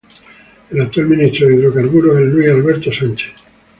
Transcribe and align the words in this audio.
El 0.71 0.81
actual 0.81 1.05
Ministro 1.05 1.47
de 1.47 1.57
Hidrocarburos 1.57 2.19
es 2.19 2.33
Luis 2.33 2.49
Alberto 2.49 2.91
Sánchez. 2.91 3.33